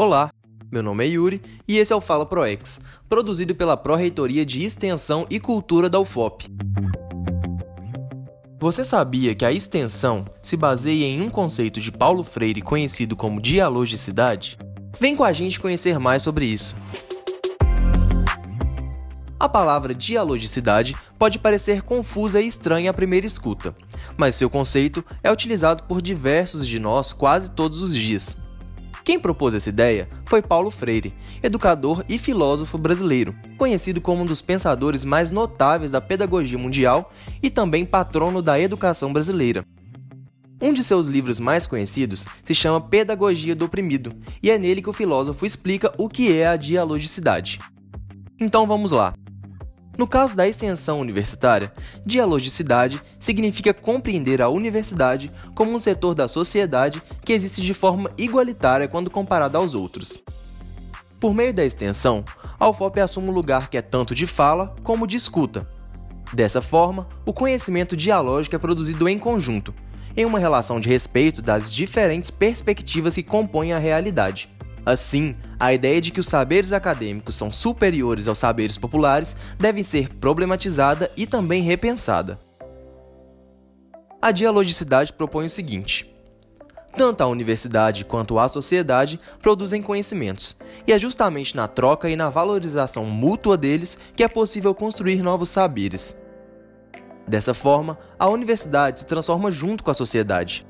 Olá, 0.00 0.30
meu 0.70 0.80
nome 0.80 1.04
é 1.04 1.08
Yuri 1.08 1.42
e 1.66 1.76
esse 1.76 1.92
é 1.92 1.96
o 1.96 2.00
Fala 2.00 2.24
ProEx, 2.24 2.80
produzido 3.08 3.52
pela 3.52 3.76
Pró-Reitoria 3.76 4.46
de 4.46 4.62
Extensão 4.62 5.26
e 5.28 5.40
Cultura 5.40 5.90
da 5.90 5.98
UFOP. 5.98 6.46
Você 8.60 8.84
sabia 8.84 9.34
que 9.34 9.44
a 9.44 9.50
extensão 9.50 10.24
se 10.40 10.56
baseia 10.56 11.04
em 11.04 11.20
um 11.20 11.28
conceito 11.28 11.80
de 11.80 11.90
Paulo 11.90 12.22
Freire 12.22 12.62
conhecido 12.62 13.16
como 13.16 13.40
dialogicidade? 13.40 14.56
Vem 15.00 15.16
com 15.16 15.24
a 15.24 15.32
gente 15.32 15.58
conhecer 15.58 15.98
mais 15.98 16.22
sobre 16.22 16.44
isso. 16.44 16.76
A 19.36 19.48
palavra 19.48 19.92
dialogicidade 19.92 20.94
pode 21.18 21.40
parecer 21.40 21.82
confusa 21.82 22.40
e 22.40 22.46
estranha 22.46 22.92
à 22.92 22.94
primeira 22.94 23.26
escuta, 23.26 23.74
mas 24.16 24.36
seu 24.36 24.48
conceito 24.48 25.04
é 25.24 25.32
utilizado 25.32 25.82
por 25.82 26.00
diversos 26.00 26.68
de 26.68 26.78
nós 26.78 27.12
quase 27.12 27.50
todos 27.50 27.82
os 27.82 27.96
dias. 27.96 28.36
Quem 29.08 29.18
propôs 29.18 29.54
essa 29.54 29.70
ideia 29.70 30.06
foi 30.26 30.42
Paulo 30.42 30.70
Freire, 30.70 31.14
educador 31.42 32.04
e 32.10 32.18
filósofo 32.18 32.76
brasileiro, 32.76 33.34
conhecido 33.56 34.02
como 34.02 34.20
um 34.20 34.26
dos 34.26 34.42
pensadores 34.42 35.02
mais 35.02 35.30
notáveis 35.30 35.92
da 35.92 35.98
pedagogia 35.98 36.58
mundial 36.58 37.10
e 37.42 37.48
também 37.48 37.86
patrono 37.86 38.42
da 38.42 38.60
educação 38.60 39.10
brasileira. 39.10 39.64
Um 40.60 40.74
de 40.74 40.84
seus 40.84 41.06
livros 41.06 41.40
mais 41.40 41.66
conhecidos 41.66 42.26
se 42.42 42.54
chama 42.54 42.82
Pedagogia 42.82 43.56
do 43.56 43.64
Oprimido, 43.64 44.12
e 44.42 44.50
é 44.50 44.58
nele 44.58 44.82
que 44.82 44.90
o 44.90 44.92
filósofo 44.92 45.46
explica 45.46 45.90
o 45.96 46.06
que 46.06 46.30
é 46.30 46.46
a 46.46 46.56
dialogicidade. 46.56 47.58
Então 48.38 48.66
vamos 48.66 48.92
lá. 48.92 49.14
No 49.98 50.06
caso 50.06 50.36
da 50.36 50.46
extensão 50.46 51.00
universitária, 51.00 51.72
dialogicidade 52.06 53.02
significa 53.18 53.74
compreender 53.74 54.40
a 54.40 54.48
universidade 54.48 55.28
como 55.56 55.72
um 55.72 55.78
setor 55.80 56.14
da 56.14 56.28
sociedade 56.28 57.02
que 57.24 57.32
existe 57.32 57.60
de 57.60 57.74
forma 57.74 58.08
igualitária 58.16 58.86
quando 58.86 59.10
comparado 59.10 59.58
aos 59.58 59.74
outros. 59.74 60.22
Por 61.18 61.34
meio 61.34 61.52
da 61.52 61.64
extensão, 61.64 62.24
a 62.60 62.68
UFOP 62.68 63.00
assume 63.00 63.28
um 63.28 63.32
lugar 63.32 63.68
que 63.68 63.76
é 63.76 63.82
tanto 63.82 64.14
de 64.14 64.24
fala 64.24 64.72
como 64.84 65.04
de 65.04 65.16
escuta. 65.16 65.66
Dessa 66.32 66.62
forma, 66.62 67.08
o 67.26 67.32
conhecimento 67.32 67.96
dialógico 67.96 68.54
é 68.54 68.58
produzido 68.58 69.08
em 69.08 69.18
conjunto, 69.18 69.74
em 70.16 70.24
uma 70.24 70.38
relação 70.38 70.78
de 70.78 70.88
respeito 70.88 71.42
das 71.42 71.74
diferentes 71.74 72.30
perspectivas 72.30 73.16
que 73.16 73.22
compõem 73.24 73.72
a 73.72 73.78
realidade. 73.78 74.48
Assim, 74.88 75.36
a 75.60 75.70
ideia 75.74 76.00
de 76.00 76.10
que 76.10 76.18
os 76.18 76.28
saberes 76.28 76.72
acadêmicos 76.72 77.36
são 77.36 77.52
superiores 77.52 78.26
aos 78.26 78.38
saberes 78.38 78.78
populares 78.78 79.36
deve 79.58 79.84
ser 79.84 80.14
problematizada 80.14 81.10
e 81.14 81.26
também 81.26 81.62
repensada. 81.62 82.40
A 84.22 84.32
dialogicidade 84.32 85.12
propõe 85.12 85.44
o 85.44 85.50
seguinte: 85.50 86.10
tanto 86.96 87.20
a 87.20 87.26
universidade 87.26 88.02
quanto 88.02 88.38
a 88.38 88.48
sociedade 88.48 89.20
produzem 89.42 89.82
conhecimentos, 89.82 90.56
e 90.86 90.92
é 90.94 90.98
justamente 90.98 91.54
na 91.54 91.68
troca 91.68 92.08
e 92.08 92.16
na 92.16 92.30
valorização 92.30 93.04
mútua 93.04 93.58
deles 93.58 93.98
que 94.16 94.24
é 94.24 94.28
possível 94.28 94.74
construir 94.74 95.20
novos 95.20 95.50
saberes. 95.50 96.16
Dessa 97.26 97.52
forma, 97.52 97.98
a 98.18 98.26
universidade 98.26 99.00
se 99.00 99.06
transforma 99.06 99.50
junto 99.50 99.84
com 99.84 99.90
a 99.90 99.94
sociedade, 99.94 100.66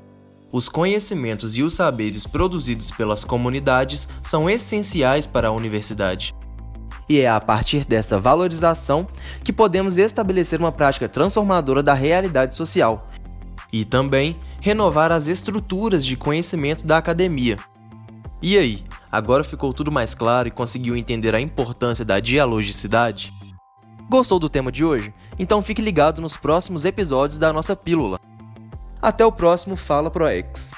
os 0.51 0.67
conhecimentos 0.67 1.57
e 1.57 1.63
os 1.63 1.73
saberes 1.73 2.25
produzidos 2.25 2.89
pelas 2.91 3.23
comunidades 3.23 4.07
são 4.23 4.49
essenciais 4.49 5.27
para 5.27 5.49
a 5.49 5.51
universidade. 5.51 6.33
E 7.07 7.19
é 7.19 7.29
a 7.29 7.39
partir 7.39 7.85
dessa 7.85 8.19
valorização 8.19 9.07
que 9.43 9.53
podemos 9.53 9.97
estabelecer 9.97 10.59
uma 10.59 10.71
prática 10.71 11.09
transformadora 11.09 11.81
da 11.81 11.93
realidade 11.93 12.55
social 12.55 13.07
e 13.71 13.83
também 13.83 14.37
renovar 14.61 15.11
as 15.11 15.27
estruturas 15.27 16.05
de 16.05 16.15
conhecimento 16.15 16.85
da 16.85 16.97
academia. 16.97 17.57
E 18.41 18.57
aí, 18.57 18.83
agora 19.11 19.43
ficou 19.43 19.73
tudo 19.73 19.91
mais 19.91 20.13
claro 20.13 20.47
e 20.47 20.51
conseguiu 20.51 20.95
entender 20.95 21.33
a 21.33 21.41
importância 21.41 22.05
da 22.05 22.19
dialogicidade? 22.19 23.33
Gostou 24.09 24.39
do 24.39 24.49
tema 24.49 24.71
de 24.71 24.83
hoje? 24.83 25.13
Então 25.37 25.61
fique 25.61 25.81
ligado 25.81 26.21
nos 26.21 26.35
próximos 26.35 26.85
episódios 26.85 27.37
da 27.37 27.53
nossa 27.53 27.75
pílula. 27.75 28.19
Até 29.01 29.25
o 29.25 29.31
próximo 29.31 29.75
Fala 29.75 30.11
ProEx. 30.11 30.71